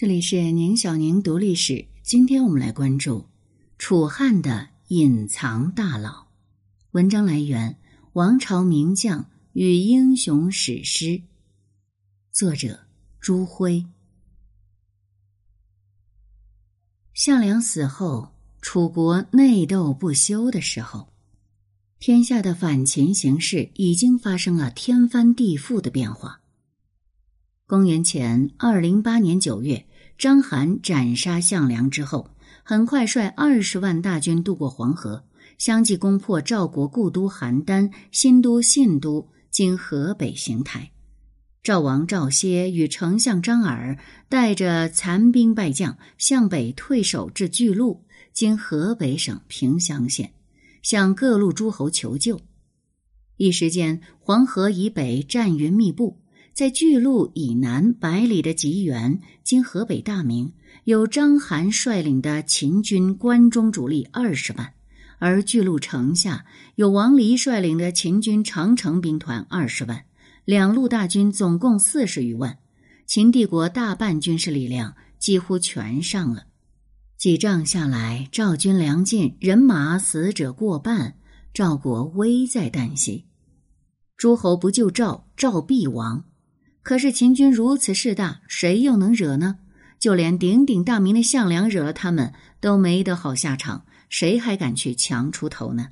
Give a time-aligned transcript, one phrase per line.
[0.00, 1.84] 这里是宁小宁读历史。
[2.04, 3.26] 今天我们来关注
[3.78, 6.28] 楚汉的隐藏大佬。
[6.92, 7.76] 文章来源：
[8.12, 11.20] 王朝名将与英雄史诗，
[12.30, 12.78] 作者
[13.18, 13.84] 朱辉。
[17.12, 21.12] 项梁死后，楚国内斗不休的时候，
[21.98, 26.40] 天下的反秦形势已经发生了天翻地覆的变化。
[27.68, 29.84] 公元前二零八年九月。
[30.16, 32.30] 章邯斩杀项梁之后，
[32.64, 35.22] 很快率二十万大军渡过黄河，
[35.58, 40.90] 相继攻破赵国故都邯郸、新都信都（今河北邢台）。
[41.62, 43.98] 赵王赵歇与丞相张耳
[44.30, 50.32] 带着残兵败将向北退守至巨鹿（今河北省平乡县），
[50.82, 52.40] 向各路诸侯求救。
[53.36, 56.18] 一时间，黄河以北战云密布。
[56.58, 64.66] 在巨鹿以南百里的吉原（今河北大名），有章邯率领的秦军关中主力二十万；
[65.20, 70.04] 而巨鹿城下有王离率领的秦军长城兵团二十万。
[70.44, 72.58] 两路大军总共四十余万，
[73.06, 76.46] 秦帝国大半军事力量几乎全上了。
[77.16, 81.18] 几仗下来，赵军粮尽，人马死者过半，
[81.54, 83.26] 赵国危在旦夕。
[84.16, 86.24] 诸侯不救赵，赵必亡。
[86.88, 89.58] 可是秦军如此势大，谁又能惹呢？
[89.98, 95.88] 就连鼎鼎大名的项梁惹了他们，都没得好下场，谁还敢去强出头呢？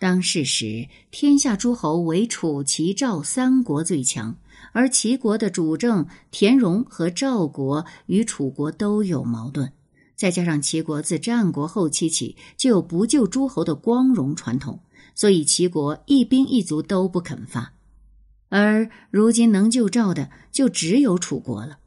[0.00, 4.36] 当世时，天下诸侯唯楚、齐、赵三国最强，
[4.72, 9.70] 而齐国的主政田荣和赵国与楚国都有矛盾，
[10.16, 14.80] 再加上齐国自战国后期起就有不救诸侯的光荣传统，
[15.14, 17.74] 所以齐国一兵一卒都不肯发。
[18.52, 21.78] 而如今能救赵的就只有楚国了，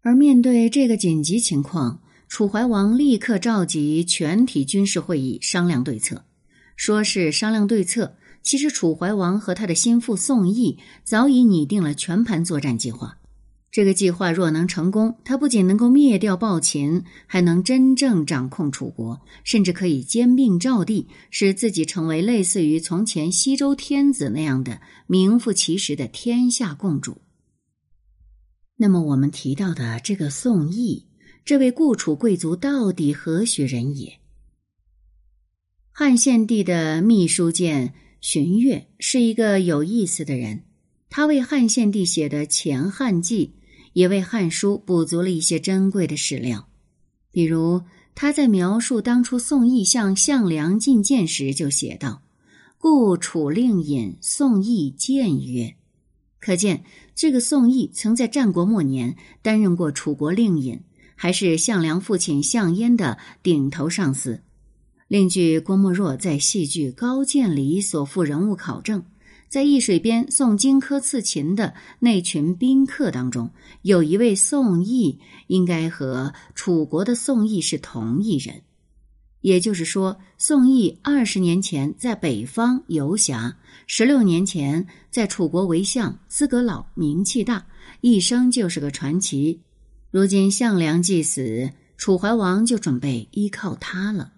[0.00, 6.24] 而面对这个紧急情况，楚怀王立刻召集全体军事会议商量对策。
[6.76, 13.18] 说是商量对策，其实楚怀王和他的心腹宋义早已拟定了全盘作战计划。
[13.72, 27.22] 这个计划若能成功，他不仅能够灭掉暴秦，还能真正掌控楚国，甚至可以兼并赵地，使自己成为类似于从前西周天子那样的名副其实的天下共主。
[28.76, 31.06] 那么，我们提到的这个宋义，
[31.42, 34.18] 这位故楚贵族到底何许人也？
[35.92, 40.64] 汉献帝的秘书监荀悦是一个有意思的人，
[41.08, 43.54] 他为汉献帝写的《前汉记》。
[43.92, 46.68] 也为《汉书》补足了一些珍贵的史料，
[47.30, 47.82] 比如
[48.14, 52.22] 他在描述当初宋义向项梁进谏时就写道
[52.78, 55.74] ：“故楚令尹宋义谏曰。”
[56.40, 60.80] 可见这个宋义曾在战国末年担任过楚国令尹，
[61.14, 64.42] 还是项梁父亲项燕的顶头上司。
[65.06, 69.04] 另据郭沫若在戏剧《高渐离》所附人物考证。
[69.52, 73.50] 在易水边送荆轲刺秦的那群宾客当中，
[73.82, 78.62] 有一位宋义，应该和楚国的宋义是同一人。
[79.42, 87.66] 也就是说，宋义二十年前在北方游侠，十六年前在楚国为相，资格老，名气大，
[88.00, 89.60] 一生就是个传奇。
[90.10, 94.32] 如今项梁既死，楚怀王就准备依靠他了。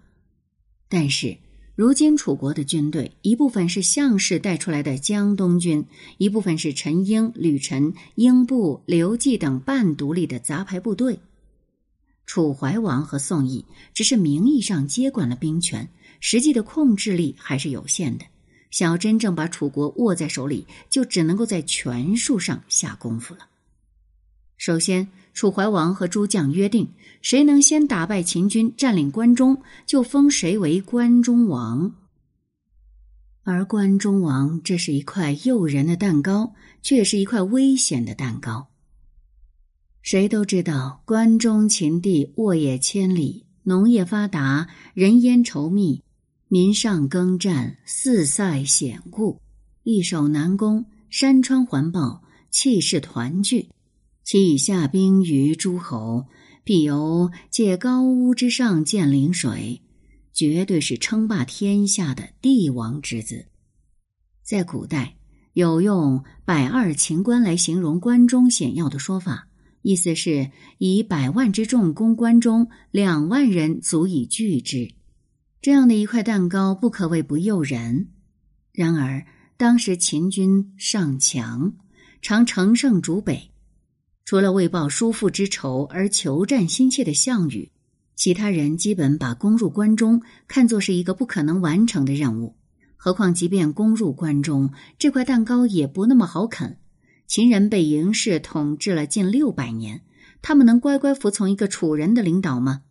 [0.89, 1.37] 但是。
[1.75, 5.85] 如今楚国的军队，一部分是项氏带出来的江东军，
[6.17, 11.19] 一部分是陈英、吕臣、英布、刘季等半独立的杂牌部队。
[12.25, 15.85] 楚怀王和宋义只是名义上接管了兵权，
[16.21, 18.23] 实际的控制力还是有限的。
[18.71, 23.41] 想要真正把楚国握在手里，就只能够在权术上下功夫了。
[24.65, 26.89] 首先，楚怀王和诸将约定，
[27.21, 31.93] 谁能先打败秦军，占领关中，就封谁为关中王。
[33.43, 38.69] 而关中王，这是一块诱人的蛋糕，却是一块危险的蛋糕。
[40.01, 46.01] 谁都知道，关中秦地沃野千里，农业发达，人烟稠密，
[46.47, 49.39] 民上耕战，四塞险固，
[49.83, 53.69] 易守难攻，山川环抱，气势团聚。
[54.25, 56.25] 其以下兵于诸侯，
[56.63, 59.83] 必由借高屋之上建陵水，
[60.33, 63.45] 绝对是称霸天下的帝王之子。
[64.41, 65.15] 在古代，
[65.53, 69.47] 有用“百二秦关”来形容关中险要的说法，
[69.83, 70.49] 意思是
[70.79, 74.91] 以百万之众攻关中，两万人足以拒之。
[75.61, 78.07] 这样的一块蛋糕，不可谓不诱人。
[78.71, 79.23] 然而，
[79.55, 81.73] 当时秦军尚强，
[82.23, 83.51] 常乘胜逐北。
[84.25, 87.71] 除了为报叔父之仇而求战心切的项羽，
[88.15, 92.55] 其他人基本把攻入关中看作是一个不可能完成的任务。
[92.97, 96.77] 何况，即便攻入关中，这块蛋糕也不那么好啃。
[97.27, 100.01] 秦人被嬴氏统治了近六百年，
[100.41, 102.81] 他们能乖乖服从一个楚人的领导吗？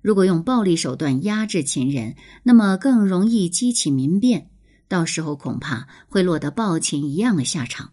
[0.00, 4.48] 如果用暴力手段压制秦人，那么更容易激起民变，
[4.88, 7.90] 到时候恐怕会落得暴秦一样的下场。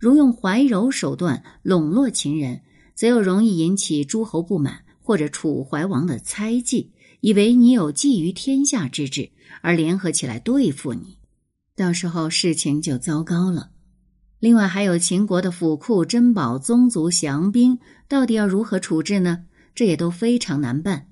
[0.00, 2.62] 如用怀柔手段笼络秦人，
[2.94, 9.30] 则又容易引起诸侯不满，或者楚怀王的猜忌，以为你有觊觎天下之志，
[9.60, 11.18] 而联合起来对付你，
[11.76, 13.72] 到时候事情就糟糕了。
[14.38, 19.44] 另外，还有秦国的府库珍宝、宗族降兵，到底要如何处置呢？
[19.74, 21.08] 这也都非常难办。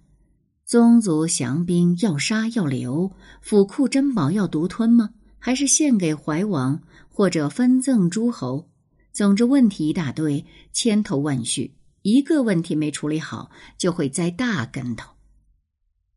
[0.64, 3.12] 宗族降兵要杀要留，
[3.42, 5.10] 府库珍宝要独吞吗？
[5.38, 6.80] 还是献给怀王，
[7.10, 8.70] 或者分赠诸侯？
[9.18, 15.10] 总之，问题一大堆，千头万绪，一个问题没处理好，就会栽大跟头。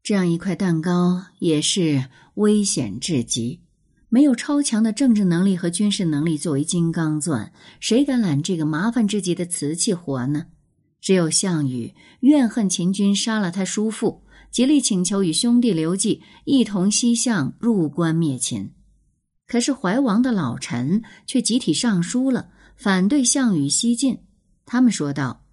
[0.04, 3.62] 这样一块蛋糕也是危险至极。
[4.10, 10.46] 没有超强的政治能力和军事能力作为金刚钻，谁敢揽这个麻烦至极的瓷器活呢？
[11.02, 14.22] 只有项羽怨恨秦军杀了他叔父，
[14.52, 18.74] 极力请求与兄弟刘季一同西向入关灭秦。
[19.48, 22.52] 可是怀王的老臣却集体上书了，
[22.82, 24.18] 反对项羽西进。
[24.66, 25.46] 他们说道：“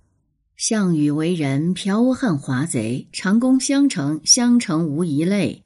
[0.57, 5.63] 项羽为人剽悍华贼，长攻襄城，襄城无一类，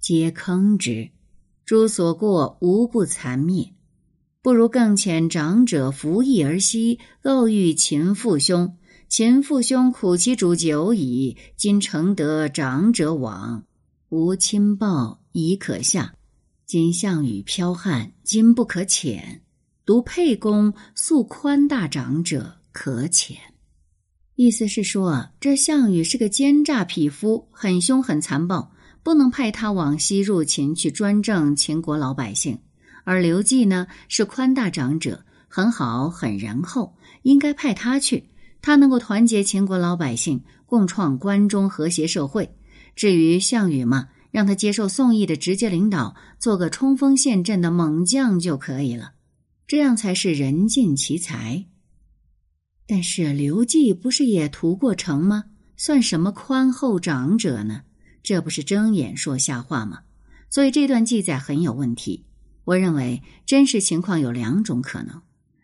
[0.00, 1.10] 皆坑之。”
[1.66, 3.74] 诸所过无不残灭，
[4.40, 8.74] 不如更遣长者服役而西，告谕秦父兄。
[9.06, 13.64] 秦父兄苦其主久矣，今承得长者往，
[14.08, 16.14] 无亲报已可下。
[16.64, 19.40] 今项羽剽悍，今不可遣。
[19.92, 23.34] 独沛公素宽大长者，可遣。
[24.36, 28.72] 意思是说，这项羽是个奸诈匹夫，很凶狠残暴。
[29.02, 32.58] 不能派他往西入秦去专政秦国老百姓，
[33.04, 38.30] 而刘季呢是宽大长者，很好，很仁厚，应该派他去。
[38.62, 42.50] 他能够团结秦国老百姓，共创关中和谐社会。
[42.96, 49.12] 至于项羽嘛，让他接受宋义的直接领导，做个冲锋陷阵的猛将就可以了，
[49.66, 51.64] 这样才是人尽其才。
[52.86, 55.44] 但是刘季不是也屠过城吗？
[55.76, 57.82] 算什么宽厚长者呢？
[58.22, 60.00] 这不是睁眼说瞎话吗？
[60.50, 62.24] 所以这段记载很有问题。
[62.64, 65.20] 我认为真实情况有两种可能：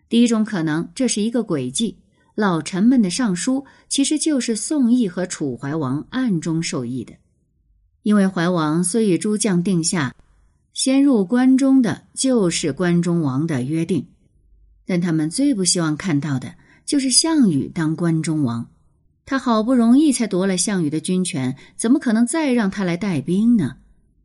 [0.09, 1.99] 第一种可能，这是一个诡计，
[2.35, 7.15] 老臣们的上书其实就是宋义和楚怀王暗中授意的。
[8.03, 10.15] 因为怀王虽与诸将定下
[10.79, 14.07] 先入关中的就是关中王的约定，
[14.87, 16.55] 但他们最不希望看到的
[16.87, 18.71] 就是项羽当关中王。
[19.27, 23.79] 他好不容易才夺了项羽的军权，怎么可能再让他来带兵呢？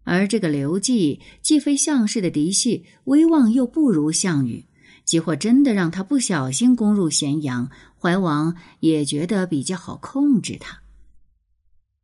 [0.04, 4.64] 而这个刘季既非项氏的嫡系，威望又不如项羽，
[5.06, 10.84] 即或真的让他不小心攻入咸阳，怀王也觉得比较好控制他。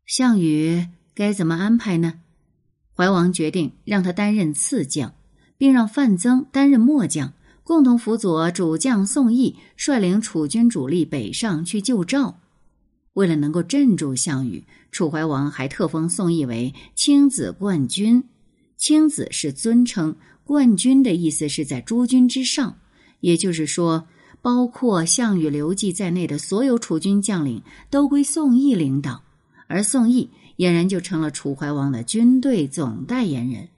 [0.08, 2.22] 项羽该怎么安排呢？
[3.00, 5.14] 怀王决定让他担任次将，
[5.58, 7.32] 并让范增担任末将，
[7.64, 12.42] 共同辅佐主将宋义，率领楚军主力北上去救赵。
[13.14, 18.22] 为了能够镇住项羽，楚怀王还特封宋义为卿子冠军。
[18.76, 20.14] 卿子是尊称，
[20.44, 22.76] 冠军的意思是在诸军之上。
[23.22, 24.10] 也就是说，
[24.42, 29.24] 包括项羽、刘季在内的所有楚军将领都归宋义领导，
[29.70, 33.70] 而宋义俨然就成了楚怀王的军队总代言人。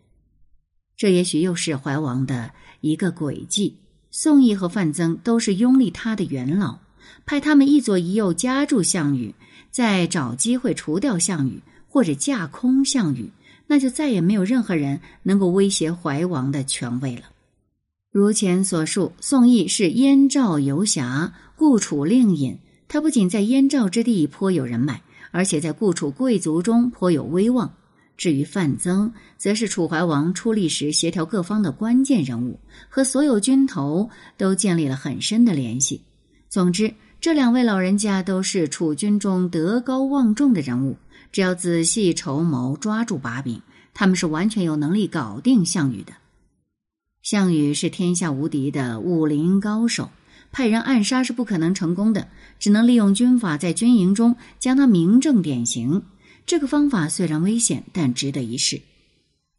[0.95, 3.77] 这也许又是怀王的一个诡计。
[4.09, 6.79] 宋义和范增都是拥立他的元老。
[7.25, 9.35] 派他们一左一右夹住项羽，
[9.69, 13.31] 再找机会除掉项羽，或者架空项羽，
[13.67, 17.23] 那就再也没有任何人能够威胁怀王的权威了。
[18.11, 22.57] 如前所述，宋义是燕赵游侠，故楚令尹。
[22.87, 27.73] 他不仅在燕赵之地颇有人脉，而且在故楚贵族中颇有威望。
[28.17, 36.01] 至于范增，则是楚怀王出力时协调各方的关键人物，和所有军头都建立了很深的联系。
[36.47, 40.97] 总之，这两位老人家都是楚军中德高望重的人物。
[41.31, 43.61] 只要仔细筹谋，抓住把柄，
[43.93, 46.13] 他们是完全有能力搞定项羽的。
[47.23, 50.09] 项羽是天下无敌的武林高手，
[50.51, 52.27] 派人暗杀是不可能成功的，
[52.59, 56.01] 只能利用军法在军营中将他明正典刑。
[56.45, 58.81] 这个方法虽然危险，但值得一试。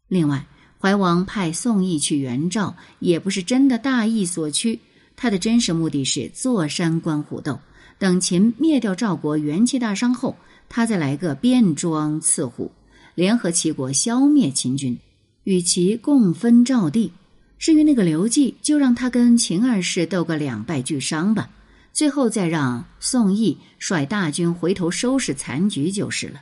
[0.07, 0.45] 另外，
[0.79, 4.79] 怀王派宋义去援赵，也不是真的大意所趋。
[5.15, 7.59] 他的真实目的是坐山观虎斗，
[7.97, 10.35] 等秦灭掉赵国元气大伤后，
[10.69, 12.71] 他再来个变装刺虎，
[13.15, 14.97] 联合齐国消灭秦军，
[15.45, 17.11] 与其共分赵地。
[17.57, 21.49] 至于那个刘季，就让他跟秦二世斗个两败俱伤吧，
[21.93, 26.41] 最后再让宋义率大军回头收拾残局就是了。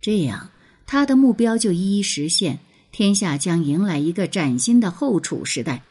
[0.00, 0.50] 这样，
[0.86, 2.58] 他的目标就一一实现，
[2.92, 5.82] 天下将迎来一个崭新的后楚时代。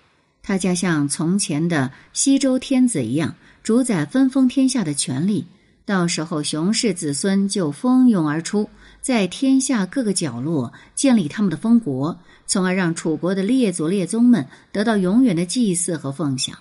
[0.43, 5.45] 他将像从前的西周天子一样，主宰分封天下的权力。
[5.83, 8.69] 到时候，熊氏子孙就蜂拥而出，
[9.01, 12.19] 在天下各个角落建立他们的封国。
[12.49, 16.57] 从而让楚国的列祖列宗们得到永远的祭祀和奉享。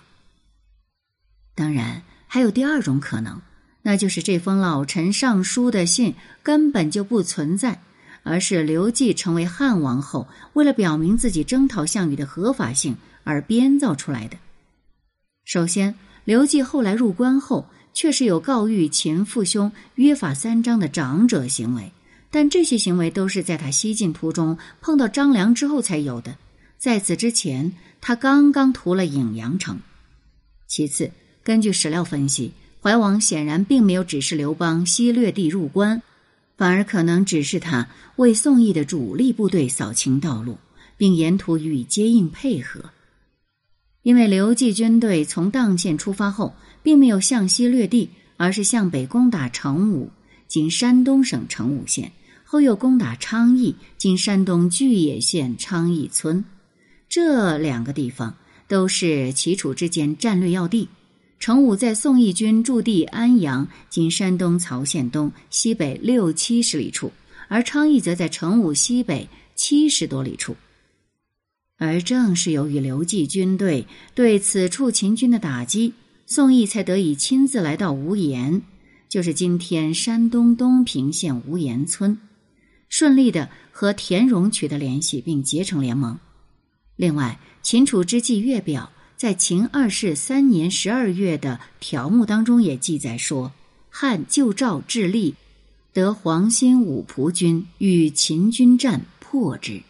[1.55, 3.39] 当然，还有第二种可能，
[3.83, 6.13] 那就是这封老臣上书的信
[6.43, 7.81] 根本就不存在，
[8.23, 14.35] 而是刘季成为汉王后，为了表明自己征讨项羽的合法性而编造出来的。
[15.45, 21.93] 首先，刘季后来入关后，确实有告谕秦父兄约法三章的长者行为。
[22.29, 26.37] 但这些行为都是在他西进途中碰到张良之后才有的，
[26.77, 29.79] 在此之前，他刚刚屠了颍阳城。
[30.67, 31.11] 其次，
[31.43, 36.01] 根据史料分析，怀王显然并没有指示刘邦西掠地入关，
[36.57, 40.57] 反而可能指示他为宋义的主力部队扫清道路，
[40.97, 42.91] 并沿途予以接应配合。
[44.03, 46.53] 因为刘季军队从砀县出发后，
[46.83, 50.11] 并没有向西掠地，而是向北攻打成武。
[50.47, 52.11] 今山东省成武县，
[52.43, 56.43] 后又攻打昌邑（今山东巨野县昌邑村），
[57.09, 58.35] 这两个地方
[58.67, 60.87] 都是齐楚之间战略要地。
[61.39, 67.11] 成武在宋义军驻地安阳（今山东曹县东西北六七十里处），
[67.47, 70.55] 而昌邑则在成武西北七十多里处。
[71.77, 73.85] 而正是由于刘季军队
[74.15, 75.93] 对此处秦军的打击，
[76.25, 78.63] 宋义才得以亲自来到无盐。
[79.09, 82.17] 就是今天山东东平县无盐村，
[82.89, 86.19] 顺利的和田荣取得联系，并结成联盟。
[86.95, 93.51] 另外，秦楚之际月表在秦二世三年十二月的条目当中也记载说，
[93.89, 95.35] 汉旧赵致立，
[95.93, 99.81] 得黄心武仆军与秦军战破之。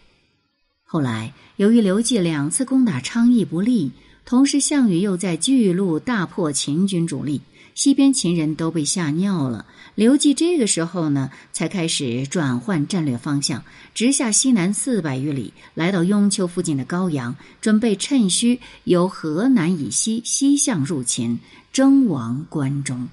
[0.84, 3.92] 后来，由于刘季两次攻打昌邑不利，
[4.27, 7.41] 同时项羽又在巨鹿大破秦军主力。
[7.75, 9.65] 西边秦人都被吓尿了，
[9.96, 21.39] 刘季这个时候呢，才开始转换战略方向，直下西南四百余里，来到雍丘附近的高阳，准备趁虚由河南以西西向入秦，
[21.72, 23.07] 征王关中。